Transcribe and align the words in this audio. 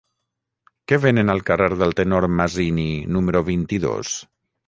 Què 0.91 0.97
venen 1.01 1.33
al 1.33 1.43
carrer 1.49 1.67
del 1.83 1.93
Tenor 2.01 2.27
Masini 2.39 2.87
número 3.17 3.43
vint-i-dos? 3.53 4.15